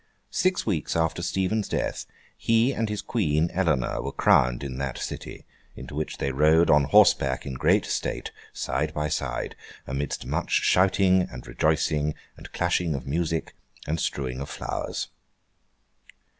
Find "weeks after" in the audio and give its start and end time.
0.65-1.21